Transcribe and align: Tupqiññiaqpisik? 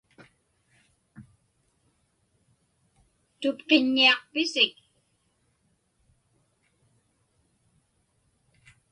Tupqiññiaqpisik? 3.39 4.73